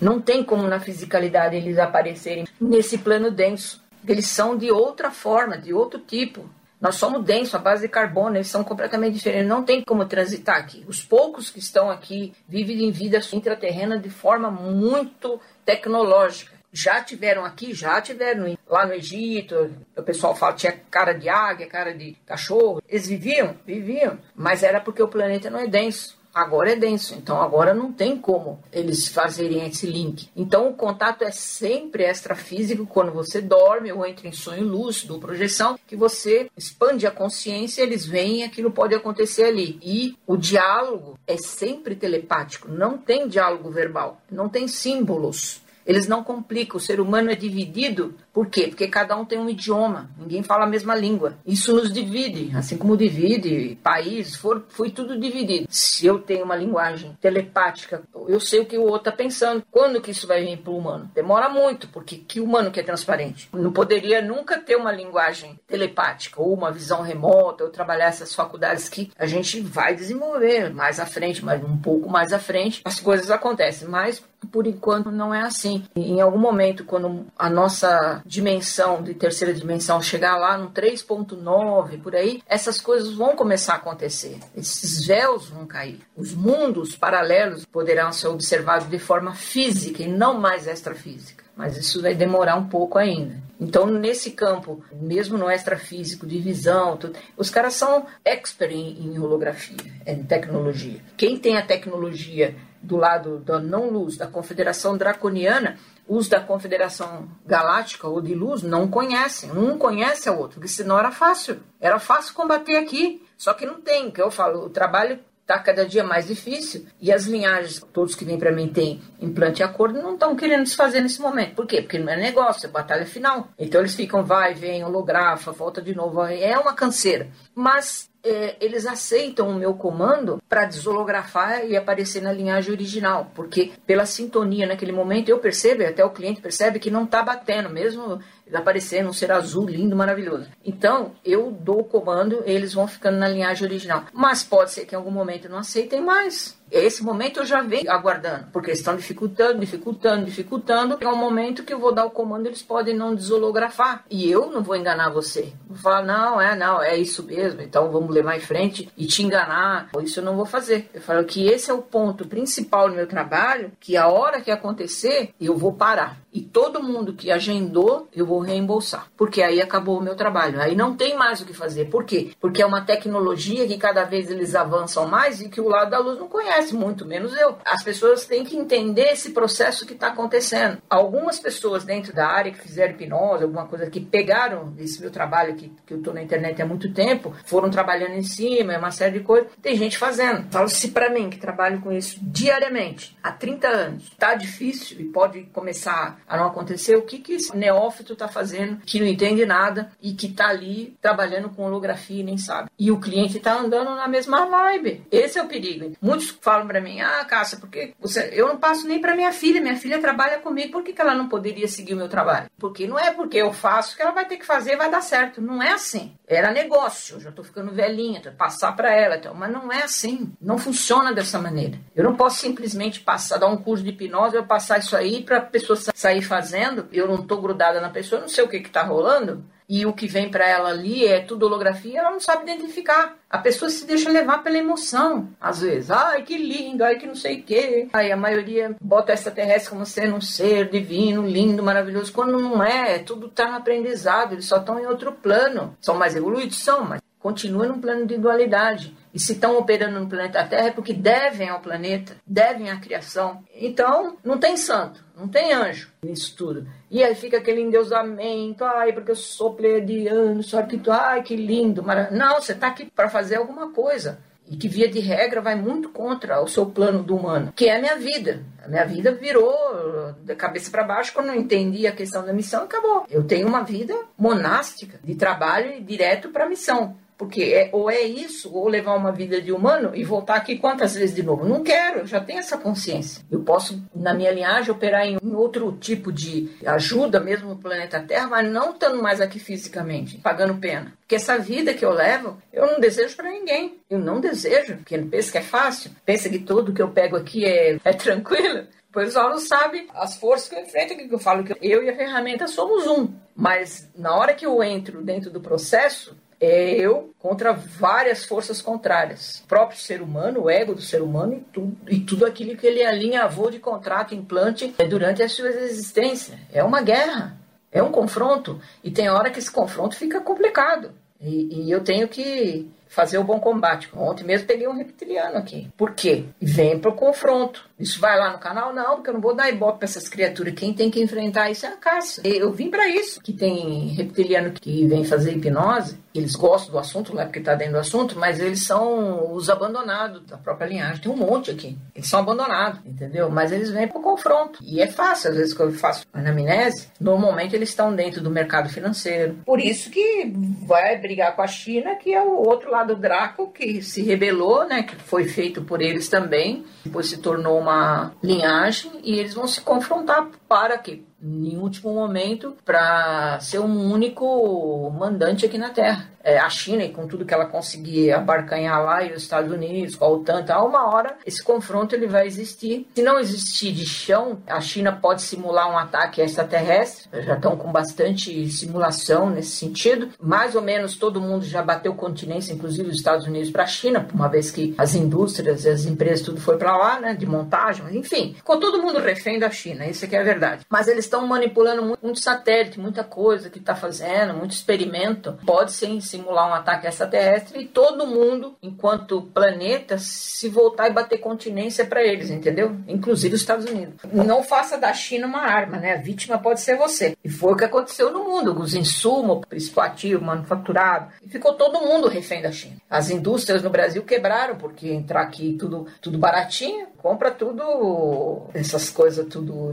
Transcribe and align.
Não 0.00 0.20
tem 0.20 0.44
como 0.44 0.64
na 0.64 0.78
fisicalidade 0.78 1.56
eles 1.56 1.78
aparecerem 1.78 2.46
nesse 2.60 2.98
plano 2.98 3.30
denso. 3.30 3.82
Eles 4.06 4.26
são 4.26 4.56
de 4.56 4.70
outra 4.70 5.10
forma, 5.10 5.56
de 5.56 5.72
outro 5.72 5.98
tipo. 5.98 6.48
Nós 6.78 6.96
somos 6.96 7.24
densos, 7.24 7.54
a 7.54 7.58
base 7.58 7.82
de 7.82 7.88
carbono, 7.88 8.36
eles 8.36 8.48
são 8.48 8.62
completamente 8.62 9.14
diferentes. 9.14 9.48
Não 9.48 9.64
tem 9.64 9.82
como 9.82 10.04
transitar 10.04 10.56
aqui. 10.56 10.84
Os 10.86 11.02
poucos 11.02 11.48
que 11.48 11.58
estão 11.58 11.90
aqui 11.90 12.34
vivem 12.46 12.84
em 12.84 12.90
vida 12.90 13.18
intraterrena 13.32 13.98
de 13.98 14.10
forma 14.10 14.50
muito 14.50 15.40
tecnológica. 15.64 16.54
Já 16.70 17.02
tiveram 17.02 17.42
aqui, 17.42 17.72
já 17.72 17.98
tiveram 18.02 18.54
lá 18.68 18.84
no 18.84 18.92
Egito. 18.92 19.74
O 19.96 20.02
pessoal 20.02 20.36
fala 20.36 20.52
tinha 20.52 20.78
cara 20.90 21.14
de 21.14 21.26
águia, 21.26 21.66
cara 21.66 21.94
de 21.94 22.14
cachorro. 22.26 22.82
Eles 22.86 23.08
viviam, 23.08 23.56
viviam, 23.64 24.18
mas 24.34 24.62
era 24.62 24.78
porque 24.78 25.02
o 25.02 25.08
planeta 25.08 25.48
não 25.48 25.60
é 25.60 25.66
denso 25.66 26.18
agora 26.36 26.72
é 26.72 26.76
denso, 26.76 27.14
então 27.14 27.40
agora 27.40 27.72
não 27.72 27.90
tem 27.90 28.18
como 28.18 28.60
eles 28.70 29.08
fazerem 29.08 29.66
esse 29.66 29.86
link. 29.86 30.28
Então 30.36 30.68
o 30.68 30.74
contato 30.74 31.22
é 31.22 31.30
sempre 31.30 32.04
extrafísico 32.04 32.86
quando 32.86 33.10
você 33.10 33.40
dorme 33.40 33.90
ou 33.90 34.04
entra 34.04 34.28
em 34.28 34.32
sonho 34.32 34.62
lúcido 34.62 35.18
projeção, 35.18 35.78
que 35.86 35.96
você 35.96 36.50
expande 36.54 37.06
a 37.06 37.10
consciência, 37.10 37.82
eles 37.82 38.06
e 38.06 38.42
aquilo 38.42 38.70
pode 38.70 38.94
acontecer 38.94 39.44
ali. 39.44 39.78
E 39.82 40.14
o 40.26 40.36
diálogo 40.36 41.18
é 41.26 41.38
sempre 41.38 41.94
telepático, 41.94 42.68
não 42.68 42.98
tem 42.98 43.28
diálogo 43.28 43.70
verbal, 43.70 44.20
não 44.30 44.48
tem 44.48 44.68
símbolos. 44.68 45.62
Eles 45.86 46.08
não 46.08 46.24
complicam. 46.24 46.78
O 46.78 46.80
ser 46.80 47.00
humano 47.00 47.30
é 47.30 47.36
dividido. 47.36 48.14
Por 48.36 48.48
quê? 48.48 48.66
Porque 48.66 48.86
cada 48.86 49.16
um 49.16 49.24
tem 49.24 49.38
um 49.38 49.48
idioma. 49.48 50.10
Ninguém 50.18 50.42
fala 50.42 50.64
a 50.64 50.68
mesma 50.68 50.94
língua. 50.94 51.38
Isso 51.46 51.74
nos 51.74 51.90
divide. 51.90 52.54
Assim 52.54 52.76
como 52.76 52.94
divide 52.94 53.78
país, 53.82 54.36
for, 54.36 54.62
foi 54.68 54.90
tudo 54.90 55.18
dividido. 55.18 55.66
Se 55.70 56.04
eu 56.04 56.18
tenho 56.18 56.44
uma 56.44 56.54
linguagem 56.54 57.16
telepática, 57.18 58.02
eu 58.28 58.38
sei 58.38 58.60
o 58.60 58.66
que 58.66 58.76
o 58.76 58.82
outro 58.82 59.08
está 59.08 59.12
pensando. 59.12 59.64
Quando 59.70 60.02
que 60.02 60.10
isso 60.10 60.26
vai 60.26 60.44
vir 60.44 60.58
para 60.58 60.70
o 60.70 60.76
humano? 60.76 61.10
Demora 61.14 61.48
muito, 61.48 61.88
porque 61.88 62.16
que 62.16 62.38
humano 62.38 62.70
que 62.70 62.78
é 62.78 62.82
transparente? 62.82 63.48
Não 63.54 63.72
poderia 63.72 64.20
nunca 64.20 64.58
ter 64.58 64.76
uma 64.76 64.92
linguagem 64.92 65.58
telepática 65.66 66.38
ou 66.42 66.52
uma 66.52 66.70
visão 66.70 67.00
remota 67.00 67.64
ou 67.64 67.70
trabalhar 67.70 68.08
essas 68.08 68.34
faculdades 68.34 68.86
que 68.90 69.10
a 69.18 69.24
gente 69.24 69.62
vai 69.62 69.94
desenvolver 69.94 70.74
mais 70.74 71.00
à 71.00 71.06
frente, 71.06 71.42
mas 71.42 71.64
um 71.64 71.78
pouco 71.78 72.10
mais 72.10 72.34
à 72.34 72.38
frente, 72.38 72.82
as 72.84 73.00
coisas 73.00 73.30
acontecem. 73.30 73.88
Mas 73.88 74.22
por 74.46 74.66
enquanto 74.66 75.10
não 75.10 75.34
é 75.34 75.42
assim. 75.42 75.84
Em 75.94 76.20
algum 76.20 76.38
momento, 76.38 76.84
quando 76.84 77.26
a 77.38 77.50
nossa 77.50 78.22
dimensão 78.26 79.02
de 79.02 79.14
terceira 79.14 79.54
dimensão 79.54 80.02
chegar 80.02 80.36
lá 80.36 80.58
no 80.58 80.70
3.9 80.70 82.02
por 82.02 82.14
aí, 82.14 82.42
essas 82.46 82.80
coisas 82.80 83.14
vão 83.14 83.36
começar 83.36 83.74
a 83.74 83.76
acontecer. 83.76 84.38
Esses 84.54 85.06
véus 85.06 85.48
vão 85.48 85.66
cair. 85.66 86.00
Os 86.16 86.34
mundos 86.34 86.96
paralelos 86.96 87.64
poderão 87.64 88.12
ser 88.12 88.28
observados 88.28 88.88
de 88.90 88.98
forma 88.98 89.34
física 89.34 90.02
e 90.02 90.08
não 90.08 90.40
mais 90.40 90.66
extrafísica. 90.66 91.44
Mas 91.56 91.76
isso 91.78 92.02
vai 92.02 92.14
demorar 92.14 92.56
um 92.56 92.68
pouco 92.68 92.98
ainda. 92.98 93.40
Então, 93.58 93.86
nesse 93.86 94.32
campo, 94.32 94.84
mesmo 94.92 95.38
no 95.38 95.50
extrafísico, 95.50 96.26
de 96.26 96.38
visão, 96.38 96.98
tudo, 96.98 97.18
os 97.36 97.48
caras 97.48 97.72
são 97.72 98.04
expert 98.22 98.70
em, 98.70 99.06
em 99.06 99.18
holografia, 99.18 99.76
em 100.06 100.22
tecnologia. 100.22 101.00
Quem 101.16 101.38
tem 101.38 101.56
a 101.56 101.64
tecnologia 101.64 102.54
do 102.82 102.96
lado 102.96 103.38
da 103.38 103.58
não-luz, 103.58 104.16
da 104.16 104.26
Confederação 104.26 104.96
Draconiana, 104.96 105.78
os 106.08 106.28
da 106.28 106.40
Confederação 106.40 107.28
Galáctica 107.44 108.06
ou 108.06 108.20
de 108.20 108.34
luz 108.34 108.62
não 108.62 108.88
conhecem. 108.88 109.50
Um 109.50 109.76
conhece 109.76 110.30
o 110.30 110.38
outro, 110.38 110.54
porque 110.54 110.68
senão 110.68 110.98
era 110.98 111.10
fácil. 111.10 111.60
Era 111.80 111.98
fácil 111.98 112.34
combater 112.34 112.76
aqui. 112.76 113.22
Só 113.36 113.52
que 113.52 113.66
não 113.66 113.80
tem, 113.80 114.10
que 114.10 114.22
eu 114.22 114.30
falo, 114.30 114.64
o 114.64 114.70
trabalho 114.70 115.18
está 115.46 115.60
cada 115.60 115.86
dia 115.86 116.02
mais 116.02 116.26
difícil 116.26 116.86
e 117.00 117.12
as 117.12 117.26
linhagens, 117.26 117.80
todos 117.92 118.16
que 118.16 118.24
vêm 118.24 118.36
para 118.36 118.50
mim 118.50 118.66
têm 118.66 119.00
implante 119.20 119.62
e 119.62 119.64
acordo, 119.64 120.02
não 120.02 120.14
estão 120.14 120.34
querendo 120.34 120.64
desfazer 120.64 121.00
nesse 121.00 121.20
momento. 121.20 121.54
Por 121.54 121.66
quê? 121.66 121.80
Porque 121.80 122.00
não 122.00 122.12
é 122.12 122.16
negócio, 122.16 122.66
é 122.66 122.70
batalha 122.70 123.06
final. 123.06 123.48
Então 123.56 123.80
eles 123.80 123.94
ficam, 123.94 124.24
vai, 124.24 124.54
vem, 124.54 124.84
holografa, 124.84 125.52
volta 125.52 125.80
de 125.80 125.94
novo. 125.94 126.24
É 126.24 126.58
uma 126.58 126.74
canseira. 126.74 127.28
Mas 127.54 128.10
é, 128.26 128.56
eles 128.60 128.86
aceitam 128.86 129.48
o 129.48 129.54
meu 129.54 129.74
comando 129.74 130.42
para 130.48 130.64
desolografar 130.64 131.64
e 131.64 131.76
aparecer 131.76 132.20
na 132.20 132.32
linhagem 132.32 132.72
original, 132.72 133.30
porque 133.34 133.72
pela 133.86 134.04
sintonia 134.04 134.66
naquele 134.66 134.92
momento 134.92 135.28
eu 135.28 135.38
percebo, 135.38 135.84
até 135.84 136.04
o 136.04 136.10
cliente 136.10 136.40
percebe 136.40 136.80
que 136.80 136.90
não 136.90 137.04
está 137.04 137.22
batendo, 137.22 137.70
mesmo 137.70 138.20
aparecendo 138.52 139.08
um 139.08 139.12
ser 139.12 139.30
azul 139.32 139.66
lindo, 139.68 139.96
maravilhoso. 139.96 140.48
Então 140.64 141.12
eu 141.24 141.50
dou 141.50 141.80
o 141.80 141.84
comando, 141.84 142.42
eles 142.44 142.74
vão 142.74 142.86
ficando 142.86 143.18
na 143.18 143.28
linhagem 143.28 143.66
original. 143.66 144.04
Mas 144.12 144.42
pode 144.42 144.72
ser 144.72 144.86
que 144.86 144.94
em 144.94 144.98
algum 144.98 145.10
momento 145.10 145.48
não 145.48 145.58
aceitem 145.58 146.00
mais. 146.00 146.56
Esse 146.70 147.02
momento 147.02 147.40
eu 147.40 147.46
já 147.46 147.62
venho 147.62 147.90
aguardando, 147.90 148.46
porque 148.52 148.70
eles 148.70 148.80
estão 148.80 148.96
dificultando, 148.96 149.60
dificultando, 149.60 150.24
dificultando. 150.24 150.98
É 151.00 151.08
um 151.08 151.16
momento 151.16 151.62
que 151.62 151.72
eu 151.72 151.78
vou 151.78 151.92
dar 151.92 152.04
o 152.04 152.10
comando, 152.10 152.46
eles 152.46 152.62
podem 152.62 152.94
não 152.94 153.14
desolografar. 153.14 154.04
E 154.10 154.30
eu 154.30 154.50
não 154.50 154.62
vou 154.62 154.76
enganar 154.76 155.10
você. 155.10 155.52
Vou 155.68 155.76
falar, 155.76 156.02
não, 156.02 156.40
é, 156.40 156.56
não, 156.56 156.82
é 156.82 156.96
isso 156.96 157.22
mesmo, 157.22 157.62
então 157.62 157.90
vamos 157.90 158.14
levar 158.14 158.36
em 158.36 158.40
frente 158.40 158.90
e 158.96 159.06
te 159.06 159.22
enganar. 159.22 159.90
Isso 160.02 160.20
eu 160.20 160.24
não 160.24 160.36
vou 160.36 160.46
fazer. 160.46 160.88
Eu 160.92 161.00
falo 161.00 161.24
que 161.24 161.46
esse 161.46 161.70
é 161.70 161.74
o 161.74 161.82
ponto 161.82 162.26
principal 162.26 162.88
no 162.88 162.96
meu 162.96 163.06
trabalho, 163.06 163.72
que 163.78 163.96
a 163.96 164.08
hora 164.08 164.40
que 164.40 164.50
acontecer, 164.50 165.30
eu 165.40 165.56
vou 165.56 165.72
parar. 165.72 166.18
E 166.32 166.42
todo 166.42 166.82
mundo 166.82 167.14
que 167.14 167.30
agendou, 167.30 168.08
eu 168.14 168.26
vou 168.26 168.40
reembolsar. 168.40 169.06
Porque 169.16 169.42
aí 169.42 169.58
acabou 169.58 169.98
o 169.98 170.02
meu 170.02 170.14
trabalho. 170.14 170.60
Aí 170.60 170.74
não 170.74 170.94
tem 170.94 171.16
mais 171.16 171.40
o 171.40 171.46
que 171.46 171.54
fazer. 171.54 171.86
Por 171.86 172.04
quê? 172.04 172.30
Porque 172.38 172.60
é 172.60 172.66
uma 172.66 172.82
tecnologia 172.82 173.66
que 173.66 173.78
cada 173.78 174.04
vez 174.04 174.30
eles 174.30 174.54
avançam 174.54 175.06
mais 175.06 175.40
e 175.40 175.48
que 175.48 175.62
o 175.62 175.68
lado 175.68 175.90
da 175.90 175.98
luz 175.98 176.18
não 176.18 176.28
conhece 176.28 176.65
muito 176.72 177.06
menos 177.06 177.36
eu. 177.36 177.58
As 177.64 177.82
pessoas 177.82 178.24
têm 178.24 178.44
que 178.44 178.56
entender 178.56 179.12
esse 179.12 179.30
processo 179.30 179.86
que 179.86 179.92
está 179.92 180.08
acontecendo. 180.08 180.78
Algumas 180.88 181.38
pessoas 181.38 181.84
dentro 181.84 182.12
da 182.12 182.26
área 182.26 182.52
que 182.52 182.58
fizeram 182.58 182.94
hipnose, 182.94 183.44
alguma 183.44 183.66
coisa 183.66 183.88
que 183.90 184.00
pegaram 184.00 184.74
esse 184.78 185.00
meu 185.00 185.10
trabalho 185.10 185.54
que, 185.54 185.72
que 185.84 185.94
eu 185.94 185.98
estou 185.98 186.14
na 186.14 186.22
internet 186.22 186.60
há 186.60 186.66
muito 186.66 186.92
tempo, 186.92 187.34
foram 187.44 187.70
trabalhando 187.70 188.14
em 188.14 188.22
cima, 188.22 188.72
é 188.72 188.78
uma 188.78 188.90
série 188.90 189.18
de 189.18 189.24
coisas. 189.24 189.50
Tem 189.60 189.76
gente 189.76 189.98
fazendo. 189.98 190.50
Falo 190.50 190.68
se 190.68 190.88
para 190.88 191.10
mim, 191.10 191.30
que 191.30 191.38
trabalho 191.38 191.80
com 191.80 191.92
isso 191.92 192.18
diariamente, 192.22 193.16
há 193.22 193.32
30 193.32 193.68
anos, 193.68 194.04
está 194.04 194.34
difícil 194.34 195.00
e 195.00 195.04
pode 195.04 195.42
começar 195.52 196.20
a 196.26 196.36
não 196.36 196.46
acontecer, 196.46 196.96
o 196.96 197.02
que, 197.02 197.18
que 197.18 197.34
esse 197.34 197.56
neófito 197.56 198.12
está 198.12 198.28
fazendo 198.28 198.78
que 198.84 199.00
não 199.00 199.06
entende 199.06 199.44
nada 199.44 199.90
e 200.00 200.12
que 200.12 200.26
está 200.26 200.48
ali 200.48 200.96
trabalhando 201.00 201.50
com 201.50 201.64
holografia 201.64 202.20
e 202.20 202.24
nem 202.24 202.38
sabe. 202.38 202.70
E 202.78 202.90
o 202.90 203.00
cliente 203.00 203.38
está 203.38 203.58
andando 203.58 203.94
na 203.94 204.08
mesma 204.08 204.46
vibe. 204.46 205.06
Esse 205.10 205.38
é 205.38 205.42
o 205.42 205.48
perigo. 205.48 205.96
Muitos 206.00 206.30
falam 206.46 206.68
para 206.68 206.80
mim: 206.80 207.00
"Ah, 207.00 207.24
Cássia, 207.24 207.58
porque 207.58 207.92
você, 207.98 208.30
eu 208.32 208.46
não 208.46 208.56
passo 208.56 208.86
nem 208.86 209.00
para 209.00 209.16
minha 209.16 209.32
filha, 209.32 209.60
minha 209.60 209.76
filha 209.76 210.00
trabalha 210.00 210.38
comigo, 210.38 210.70
por 210.70 210.84
que, 210.84 210.92
que 210.92 211.00
ela 211.00 211.14
não 211.14 211.28
poderia 211.28 211.66
seguir 211.66 211.94
o 211.94 211.96
meu 211.96 212.08
trabalho?" 212.08 212.46
Porque 212.56 212.86
não 212.86 212.96
é 212.96 213.10
porque 213.10 213.38
eu 213.38 213.52
faço 213.52 213.96
que 213.96 214.02
ela 214.02 214.12
vai 214.12 214.24
ter 214.26 214.36
que 214.36 214.46
fazer, 214.46 214.76
vai 214.76 214.88
dar 214.88 215.00
certo, 215.00 215.42
não 215.42 215.60
é 215.60 215.72
assim. 215.72 216.14
Era 216.28 216.52
negócio, 216.52 217.16
eu 217.16 217.20
já 217.20 217.32
tô 217.32 217.42
ficando 217.42 217.72
velhinha, 217.72 218.22
tô 218.22 218.30
passar 218.30 218.72
para 218.76 218.94
ela, 218.94 219.16
então, 219.16 219.34
mas 219.34 219.52
não 219.52 219.72
é 219.72 219.82
assim. 219.82 220.32
Não 220.40 220.56
funciona 220.56 221.12
dessa 221.12 221.38
maneira. 221.38 221.78
Eu 221.94 222.04
não 222.04 222.14
posso 222.14 222.38
simplesmente 222.38 223.00
passar, 223.00 223.38
dar 223.38 223.48
um 223.48 223.56
curso 223.56 223.82
de 223.82 223.90
hipnose, 223.90 224.36
eu 224.36 224.46
passar 224.46 224.78
isso 224.78 224.96
aí 224.96 225.22
para 225.22 225.38
a 225.38 225.40
pessoa 225.40 225.76
sair 225.94 226.22
fazendo, 226.22 226.86
eu 226.92 227.08
não 227.08 227.26
tô 227.26 227.40
grudada 227.40 227.80
na 227.80 227.90
pessoa, 227.90 228.20
não 228.20 228.28
sei 228.28 228.44
o 228.44 228.48
que 228.48 228.60
que 228.60 228.70
tá 228.70 228.82
rolando 228.82 229.44
e 229.68 229.84
o 229.84 229.92
que 229.92 230.06
vem 230.06 230.30
para 230.30 230.48
ela 230.48 230.70
ali 230.70 231.06
é 231.06 231.20
tudo 231.20 231.46
holografia, 231.46 232.00
ela 232.00 232.10
não 232.10 232.20
sabe 232.20 232.44
identificar. 232.44 233.16
A 233.28 233.38
pessoa 233.38 233.68
se 233.68 233.84
deixa 233.84 234.10
levar 234.10 234.42
pela 234.42 234.56
emoção, 234.56 235.28
às 235.40 235.60
vezes. 235.60 235.90
Ai, 235.90 236.22
que 236.22 236.38
lindo, 236.38 236.84
ai, 236.84 236.96
que 236.96 237.06
não 237.06 237.16
sei 237.16 237.40
o 237.40 237.42
quê. 237.42 237.88
Aí 237.92 238.12
a 238.12 238.16
maioria 238.16 238.76
bota 238.80 239.12
extraterrestre 239.12 239.70
como 239.70 239.84
sendo 239.84 240.16
um 240.16 240.20
ser 240.20 240.70
divino, 240.70 241.26
lindo, 241.26 241.62
maravilhoso, 241.62 242.12
quando 242.12 242.38
não 242.38 242.62
é. 242.62 243.00
Tudo 243.00 243.26
está 243.26 243.50
no 243.50 243.56
aprendizado, 243.56 244.32
eles 244.32 244.46
só 244.46 244.58
estão 244.58 244.78
em 244.78 244.86
outro 244.86 245.12
plano. 245.12 245.76
São 245.80 245.96
mais 245.96 246.14
evoluídos? 246.14 246.58
São, 246.62 246.84
mas 246.84 247.00
continua 247.26 247.66
num 247.66 247.80
plano 247.80 248.06
de 248.06 248.16
dualidade. 248.16 248.96
E 249.12 249.18
se 249.18 249.32
estão 249.32 249.58
operando 249.58 249.98
no 249.98 250.06
planeta 250.06 250.44
Terra 250.44 250.68
é 250.68 250.70
porque 250.70 250.92
devem 250.92 251.48
ao 251.48 251.58
planeta, 251.58 252.16
devem 252.24 252.70
à 252.70 252.78
criação. 252.78 253.42
Então, 253.52 254.16
não 254.22 254.38
tem 254.38 254.56
santo, 254.56 255.04
não 255.16 255.26
tem 255.26 255.52
anjo 255.52 255.90
nisso 256.04 256.36
tudo. 256.36 256.68
E 256.88 257.02
aí 257.02 257.16
fica 257.16 257.38
aquele 257.38 257.62
endeusamento, 257.62 258.62
ai, 258.64 258.92
porque 258.92 259.10
eu 259.10 259.16
sou 259.16 259.54
pleiadiano, 259.54 260.40
sou 260.40 260.60
arquiteto, 260.60 260.92
ai, 260.92 261.24
que 261.24 261.34
lindo. 261.34 261.82
Mara... 261.82 262.10
Não, 262.12 262.40
você 262.40 262.52
está 262.52 262.68
aqui 262.68 262.84
para 262.94 263.08
fazer 263.08 263.36
alguma 263.36 263.72
coisa. 263.72 264.20
E 264.48 264.56
que, 264.56 264.68
via 264.68 264.88
de 264.88 265.00
regra, 265.00 265.40
vai 265.40 265.56
muito 265.56 265.88
contra 265.88 266.40
o 266.40 266.46
seu 266.46 266.66
plano 266.66 267.02
do 267.02 267.16
humano, 267.16 267.52
que 267.56 267.66
é 267.66 267.76
a 267.76 267.80
minha 267.80 267.96
vida. 267.96 268.44
A 268.64 268.68
minha 268.68 268.84
vida 268.84 269.10
virou 269.10 270.14
da 270.22 270.36
cabeça 270.36 270.70
para 270.70 270.84
baixo 270.84 271.12
quando 271.12 271.30
eu 271.30 271.34
entendi 271.34 271.88
a 271.88 271.92
questão 271.92 272.24
da 272.24 272.32
missão 272.32 272.62
acabou. 272.62 273.04
Eu 273.10 273.24
tenho 273.24 273.48
uma 273.48 273.64
vida 273.64 273.92
monástica, 274.16 275.00
de 275.02 275.16
trabalho 275.16 275.82
direto 275.82 276.28
para 276.28 276.44
a 276.44 276.48
missão. 276.48 276.94
Porque 277.16 277.42
é, 277.42 277.70
ou 277.72 277.90
é 277.90 278.02
isso, 278.02 278.52
ou 278.52 278.68
levar 278.68 278.94
uma 278.94 279.10
vida 279.10 279.40
de 279.40 279.50
humano 279.50 279.92
e 279.94 280.04
voltar 280.04 280.36
aqui 280.36 280.58
quantas 280.58 280.94
vezes 280.94 281.14
de 281.14 281.22
novo? 281.22 281.46
Não 281.46 281.62
quero, 281.62 282.00
eu 282.00 282.06
já 282.06 282.20
tenho 282.20 282.40
essa 282.40 282.58
consciência. 282.58 283.24
Eu 283.30 283.40
posso, 283.40 283.82
na 283.94 284.12
minha 284.12 284.30
linhagem, 284.30 284.70
operar 284.70 285.06
em 285.06 285.18
outro 285.34 285.72
tipo 285.80 286.12
de 286.12 286.50
ajuda, 286.64 287.18
mesmo 287.18 287.48
no 287.48 287.56
planeta 287.56 288.00
Terra, 288.00 288.28
mas 288.28 288.50
não 288.50 288.72
estando 288.72 289.02
mais 289.02 289.20
aqui 289.20 289.38
fisicamente, 289.38 290.18
pagando 290.18 290.58
pena. 290.58 290.92
Porque 291.00 291.14
essa 291.14 291.38
vida 291.38 291.72
que 291.72 291.84
eu 291.84 291.92
levo, 291.92 292.36
eu 292.52 292.66
não 292.66 292.80
desejo 292.80 293.16
para 293.16 293.30
ninguém. 293.30 293.78
Eu 293.88 293.98
não 293.98 294.20
desejo, 294.20 294.76
porque 294.76 294.98
pensa 294.98 295.32
que 295.32 295.38
é 295.38 295.42
fácil, 295.42 295.90
pensa 296.04 296.28
que 296.28 296.38
tudo 296.38 296.72
que 296.72 296.82
eu 296.82 296.90
pego 296.90 297.16
aqui 297.16 297.44
é, 297.44 297.78
é 297.82 297.92
tranquilo 297.92 298.66
O 298.90 298.92
pessoal 298.92 299.28
não 299.28 299.38
sabe 299.38 299.86
as 299.94 300.16
forças 300.16 300.48
que 300.48 300.54
eu 300.54 300.60
enfrento, 300.60 300.96
que 300.96 301.14
eu 301.14 301.18
falo 301.18 301.44
que 301.44 301.54
eu 301.60 301.82
e 301.82 301.90
a 301.90 301.96
ferramenta 301.96 302.46
somos 302.46 302.86
um. 302.86 303.12
Mas 303.34 303.90
na 303.94 304.16
hora 304.16 304.32
que 304.32 304.46
eu 304.46 304.62
entro 304.62 305.02
dentro 305.02 305.30
do 305.30 305.40
processo, 305.40 306.16
é 306.40 306.74
eu 306.74 307.14
contra 307.18 307.52
várias 307.52 308.24
forças 308.24 308.60
contrárias. 308.60 309.40
O 309.44 309.48
próprio 309.48 309.78
ser 309.78 310.02
humano, 310.02 310.42
o 310.42 310.50
ego 310.50 310.74
do 310.74 310.82
ser 310.82 311.02
humano 311.02 311.34
e 311.34 311.40
tudo, 311.52 311.76
e 311.88 312.00
tudo 312.00 312.26
aquilo 312.26 312.56
que 312.56 312.66
ele 312.66 312.84
alinhavou 312.84 313.50
de 313.50 313.58
contrato, 313.58 314.14
implante 314.14 314.72
durante 314.88 315.22
a 315.22 315.28
sua 315.28 315.48
existência. 315.48 316.38
É 316.52 316.62
uma 316.62 316.82
guerra, 316.82 317.36
é 317.72 317.82
um 317.82 317.90
confronto. 317.90 318.60
E 318.84 318.90
tem 318.90 319.08
hora 319.08 319.30
que 319.30 319.38
esse 319.38 319.50
confronto 319.50 319.96
fica 319.96 320.20
complicado. 320.20 320.92
E, 321.20 321.64
e 321.64 321.70
eu 321.70 321.82
tenho 321.82 322.06
que 322.08 322.70
fazer 322.88 323.18
o 323.18 323.24
bom 323.24 323.38
combate. 323.38 323.88
Ontem 323.94 324.24
mesmo 324.24 324.46
peguei 324.46 324.68
um 324.68 324.76
reptiliano 324.76 325.36
aqui. 325.38 325.68
Por 325.76 325.92
quê? 325.92 326.24
Vem 326.40 326.78
pro 326.78 326.94
confronto. 326.94 327.66
Isso 327.78 328.00
vai 328.00 328.18
lá 328.18 328.32
no 328.32 328.38
canal? 328.38 328.72
Não, 328.72 328.96
porque 328.96 329.10
eu 329.10 329.14
não 329.14 329.20
vou 329.20 329.34
dar 329.34 329.50
ibope 329.50 329.80
pra 329.80 329.84
essas 329.84 330.08
criaturas. 330.08 330.54
Quem 330.54 330.72
tem 330.72 330.90
que 330.90 331.02
enfrentar 331.02 331.50
isso 331.50 331.66
é 331.66 331.68
a 331.68 331.76
caça. 331.76 332.22
Eu 332.24 332.50
vim 332.52 332.70
para 332.70 332.88
isso. 332.88 333.20
Que 333.20 333.32
tem 333.32 333.88
reptiliano 333.88 334.50
que 334.52 334.86
vem 334.86 335.04
fazer 335.04 335.32
hipnose. 335.32 335.98
Eles 336.14 336.34
gostam 336.34 336.72
do 336.72 336.78
assunto, 336.78 337.14
não 337.14 337.20
é 337.20 337.26
porque 337.26 337.40
tá 337.40 337.54
dentro 337.54 337.74
do 337.74 337.80
assunto, 337.80 338.18
mas 338.18 338.40
eles 338.40 338.62
são 338.62 339.34
os 339.34 339.50
abandonados 339.50 340.24
da 340.24 340.38
própria 340.38 340.66
linhagem. 340.66 341.02
Tem 341.02 341.12
um 341.12 341.16
monte 341.16 341.50
aqui. 341.50 341.76
Eles 341.94 342.08
são 342.08 342.20
abandonados, 342.20 342.80
entendeu? 342.86 343.28
Mas 343.28 343.52
eles 343.52 343.70
vêm 343.70 343.86
pro 343.86 344.00
confronto. 344.00 344.58
E 344.62 344.80
é 344.80 344.86
fácil, 344.86 345.30
às 345.30 345.36
vezes, 345.36 345.52
que 345.52 345.60
eu 345.60 345.70
faço 345.72 346.06
anamnese, 346.14 346.88
normalmente 346.98 347.54
eles 347.54 347.68
estão 347.68 347.94
dentro 347.94 348.22
do 348.22 348.30
mercado 348.30 348.70
financeiro. 348.70 349.36
Por 349.44 349.60
isso 349.60 349.90
que 349.90 350.32
vai 350.66 350.96
brigar 350.98 351.36
com 351.36 351.42
a 351.42 351.46
China, 351.46 351.96
que 351.96 352.14
é 352.14 352.22
o 352.22 352.38
outro 352.38 352.70
lado 352.70 352.75
do 352.84 352.96
Draco, 352.96 353.52
que 353.52 353.82
se 353.82 354.02
rebelou, 354.02 354.66
né? 354.66 354.82
Que 354.82 354.96
foi 354.96 355.24
feito 355.24 355.62
por 355.62 355.80
eles 355.82 356.08
também. 356.08 356.64
Depois 356.84 357.06
se 357.08 357.18
tornou 357.18 357.58
uma 357.58 358.12
linhagem 358.22 358.92
e 359.02 359.18
eles 359.18 359.34
vão 359.34 359.46
se 359.46 359.60
confrontar 359.60 360.28
para 360.48 360.78
que 360.78 361.04
em 361.22 361.56
último 361.56 361.94
momento, 361.94 362.56
para 362.64 363.38
ser 363.40 363.58
um 363.58 363.92
único 363.92 364.90
mandante 364.90 365.46
aqui 365.46 365.56
na 365.56 365.70
Terra. 365.70 366.10
É, 366.22 366.38
a 366.38 366.50
China, 366.50 366.82
e 366.82 366.88
com 366.88 367.06
tudo 367.06 367.24
que 367.24 367.32
ela 367.32 367.46
conseguia 367.46 368.16
abarcanhar 368.16 368.82
lá, 368.82 369.04
e 369.04 369.12
os 369.12 369.22
Estados 369.22 369.52
Unidos, 369.52 369.94
com 369.94 370.04
a 370.04 370.08
OTAN, 370.08 370.44
a 370.48 370.64
uma 370.64 370.92
hora 370.92 371.16
esse 371.24 371.40
confronto 371.40 371.94
ele 371.94 372.08
vai 372.08 372.26
existir. 372.26 372.88
Se 372.96 373.02
não 373.02 373.16
existir 373.16 373.70
de 373.72 373.86
chão, 373.86 374.40
a 374.44 374.60
China 374.60 374.90
pode 374.90 375.22
simular 375.22 375.70
um 375.70 375.78
ataque 375.78 376.20
extraterrestre, 376.20 377.08
já 377.22 377.34
estão 377.34 377.56
com 377.56 377.70
bastante 377.70 378.48
simulação 378.50 379.30
nesse 379.30 379.52
sentido. 379.52 380.08
Mais 380.20 380.56
ou 380.56 380.62
menos 380.62 380.96
todo 380.96 381.20
mundo 381.20 381.44
já 381.44 381.62
bateu 381.62 381.94
continência, 381.94 382.52
inclusive 382.52 382.88
os 382.88 382.96
Estados 382.96 383.24
Unidos, 383.24 383.50
para 383.50 383.62
a 383.62 383.68
China, 383.68 384.08
uma 384.12 384.28
vez 384.28 384.50
que 384.50 384.74
as 384.76 384.96
indústrias 384.96 385.64
e 385.64 385.68
as 385.68 385.84
empresas 385.84 386.26
tudo 386.26 386.40
foi 386.40 386.56
para 386.58 386.76
lá, 386.76 386.98
né, 386.98 387.14
de 387.14 387.24
montagem, 387.24 387.96
enfim. 387.96 388.34
Ficou 388.34 388.58
todo 388.58 388.82
mundo 388.82 388.98
refém 388.98 389.38
da 389.38 389.50
China, 389.50 389.86
isso 389.86 390.04
aqui 390.04 390.16
é 390.16 390.20
a 390.20 390.24
verdade. 390.36 390.66
Mas 390.68 390.88
eles 390.88 391.04
estão 391.04 391.26
manipulando 391.26 391.82
muito, 391.82 392.02
muito 392.02 392.20
satélite, 392.20 392.78
muita 392.78 393.02
coisa 393.02 393.50
que 393.50 393.58
está 393.58 393.74
fazendo, 393.74 394.34
muito 394.34 394.52
experimento. 394.52 395.38
Pode 395.44 395.72
sim 395.72 396.00
simular 396.00 396.48
um 396.48 396.54
ataque 396.54 396.86
extraterrestre 396.86 397.60
e 397.60 397.66
todo 397.66 398.06
mundo, 398.06 398.54
enquanto 398.62 399.22
planeta, 399.22 399.98
se 399.98 400.48
voltar 400.48 400.88
e 400.88 400.92
bater 400.92 401.18
continência 401.18 401.84
para 401.84 402.02
eles, 402.02 402.30
entendeu? 402.30 402.76
Inclusive 402.86 403.34
os 403.34 403.40
Estados 403.40 403.66
Unidos. 403.66 403.94
Não 404.12 404.42
faça 404.42 404.78
da 404.78 404.92
China 404.92 405.26
uma 405.26 405.40
arma, 405.40 405.78
né? 405.78 405.94
A 405.94 406.00
vítima 406.00 406.38
pode 406.38 406.60
ser 406.60 406.76
você. 406.76 407.16
E 407.24 407.28
foi 407.28 407.52
o 407.52 407.56
que 407.56 407.64
aconteceu 407.64 408.12
no 408.12 408.24
mundo. 408.24 408.58
Os 408.60 408.74
insumos, 408.74 409.44
principal 409.48 409.86
ativo, 409.86 410.24
manufaturado. 410.24 411.12
E 411.22 411.28
ficou 411.28 411.54
todo 411.54 411.80
mundo 411.80 412.08
refém 412.08 412.42
da 412.42 412.52
China. 412.52 412.76
As 412.88 413.10
indústrias 413.10 413.62
no 413.62 413.70
Brasil 413.70 414.02
quebraram, 414.02 414.56
porque 414.56 414.88
entrar 414.88 415.22
aqui 415.22 415.56
tudo, 415.58 415.86
tudo 416.00 416.18
baratinho, 416.18 416.86
compra 416.98 417.30
tudo, 417.30 418.48
essas 418.52 418.90
coisas 418.90 419.26
tudo 419.28 419.72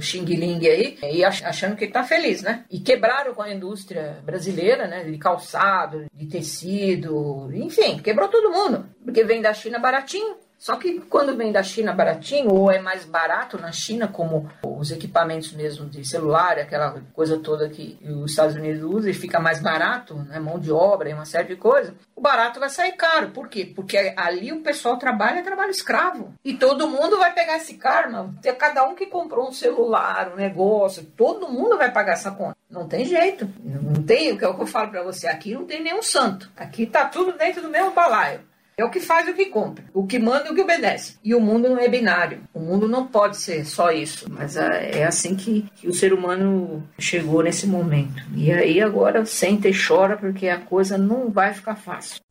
aí, 0.67 0.97
e 1.01 1.23
achando 1.23 1.75
que 1.75 1.88
tá 1.88 2.03
feliz, 2.03 2.41
né? 2.41 2.65
E 2.69 2.79
quebraram 2.79 3.33
com 3.33 3.41
a 3.41 3.53
indústria 3.53 4.17
brasileira, 4.23 4.88
né? 4.88 5.03
De 5.03 5.17
calçado, 5.17 6.05
de 6.13 6.25
tecido, 6.27 7.50
enfim, 7.53 8.00
quebrou 8.00 8.27
todo 8.27 8.51
mundo. 8.51 8.85
Porque 9.03 9.23
vem 9.23 9.41
da 9.41 9.53
China 9.53 9.79
baratinho, 9.79 10.35
só 10.63 10.77
que 10.77 11.01
quando 11.10 11.36
vem 11.36 11.51
da 11.51 11.62
China 11.62 11.92
baratinho, 11.92 12.50
ou 12.54 12.71
é 12.71 12.80
mais 12.80 13.04
barato 13.04 13.60
na 13.60 13.74
China, 13.74 14.07
como 14.07 14.50
os 14.63 14.92
equipamentos 14.92 15.51
mesmo 15.51 15.89
de 15.89 16.07
celular, 16.07 16.57
aquela 16.57 17.01
coisa 17.12 17.38
toda 17.38 17.68
que 17.68 18.00
os 18.01 18.31
Estados 18.31 18.56
Unidos 18.56 18.81
usam 18.81 19.12
e 19.12 19.13
fica 19.13 19.42
mais 19.42 19.62
barato, 19.62 20.15
né, 20.15 20.39
mão 20.39 20.57
de 20.57 20.71
obra 20.71 21.10
e 21.10 21.13
uma 21.13 21.25
série 21.25 21.50
de 21.50 21.57
coisas, 21.57 21.94
o 22.15 22.21
barato 22.21 22.62
vai 22.62 22.69
sair 22.69 22.94
caro. 22.94 23.31
Por 23.31 23.50
quê? 23.50 23.74
Porque 23.75 24.13
ali 24.15 24.54
o 24.54 24.62
pessoal 24.62 24.95
trabalha 24.95 25.39
é 25.39 25.44
trabalho 25.44 25.69
escravo. 25.69 26.33
E 26.45 26.54
todo 26.54 26.88
mundo 26.88 27.18
vai 27.18 27.33
pegar 27.33 27.57
esse 27.57 27.74
karma. 27.74 28.33
Cada 28.57 28.88
um 28.88 28.95
que 28.95 29.07
comprou 29.07 29.50
um 29.50 29.51
celular, 29.51 30.31
um 30.31 30.38
negócio, 30.38 31.04
todo 31.18 31.50
mundo 31.50 31.77
vai 31.77 31.92
pagar 31.92 32.13
essa 32.13 32.31
conta. 32.31 32.56
Não 32.69 32.88
tem 32.88 33.04
jeito. 33.04 33.50
Não 33.62 34.01
tem, 34.01 34.31
o 34.31 34.38
que 34.38 34.45
eu 34.45 34.65
falo 34.65 34.92
para 34.92 35.04
você, 35.04 35.27
aqui 35.27 35.54
não 35.54 35.65
tem 35.65 35.83
nenhum 35.83 36.01
santo. 36.01 36.50
Aqui 36.56 36.86
tá 36.86 37.04
tudo 37.04 37.33
dentro 37.33 37.62
do 37.62 37.68
mesmo 37.68 37.92
balaio. 37.92 38.52
É 38.75 38.84
o 38.84 38.90
que 38.90 39.00
faz 39.00 39.28
o 39.28 39.34
que 39.34 39.46
compra, 39.46 39.86
o 39.94 40.08
que 40.08 40.18
manda 40.18 40.48
e 40.48 40.52
o 40.52 40.56
que 40.56 40.62
obedece. 40.62 41.18
E 41.24 41.36
o 41.36 41.40
mundo 41.40 41.70
não 41.70 41.78
é 41.78 41.88
binário. 41.88 42.42
O 42.54 42.60
mundo 42.60 42.88
não 42.88 43.06
pode 43.06 43.38
ser 43.38 43.66
só 43.66 43.92
isso. 43.92 44.25
Mas 44.30 44.58
é, 44.58 45.00
é 45.00 45.06
assim 45.06 45.36
que, 45.36 45.66
que 45.75 45.88
o 45.88 45.94
ser 45.94 46.14
humano 46.14 46.84
chegou 46.98 47.44
nesse 47.44 47.68
momento. 47.68 48.24
E 48.36 48.52
aí 48.52 48.81
agora 48.81 49.25
senta 49.25 49.70
e 49.70 49.74
chora 49.75 50.18
porque 50.18 50.48
a 50.48 50.60
coisa 50.60 50.98
não 50.98 51.30
vai 51.30 51.54
ficar 51.54 51.75
fácil. 51.75 52.24